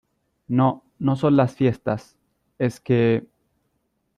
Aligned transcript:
no, 0.47 0.83
no 0.99 1.15
son 1.15 1.35
las 1.37 1.55
fiestas, 1.55 2.17
es 2.57 2.79
que... 2.79 3.27